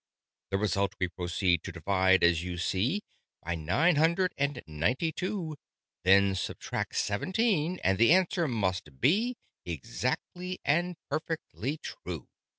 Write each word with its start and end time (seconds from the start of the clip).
"The 0.49 0.57
result 0.57 0.95
we 0.99 1.09
proceed 1.09 1.61
to 1.61 1.71
divide, 1.71 2.23
as 2.23 2.43
you 2.43 2.57
see, 2.57 3.03
By 3.45 3.53
Nine 3.53 3.97
Hundred 3.97 4.33
and 4.35 4.59
Ninety 4.65 5.11
Two: 5.11 5.57
Then 6.03 6.33
subtract 6.33 6.95
Seventeen, 6.95 7.79
and 7.83 7.99
the 7.99 8.11
answer 8.11 8.47
must 8.47 8.99
be 8.99 9.35
Exactly 9.63 10.59
and 10.65 10.95
perfectly 11.11 11.77
true. 11.77 12.25